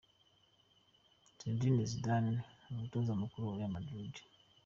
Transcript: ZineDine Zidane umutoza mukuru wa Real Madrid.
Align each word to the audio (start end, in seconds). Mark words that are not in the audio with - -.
ZineDine 1.37 1.83
Zidane 1.91 2.33
umutoza 2.71 3.11
mukuru 3.21 3.43
wa 3.47 3.55
Real 3.59 3.71
Madrid. 3.75 4.13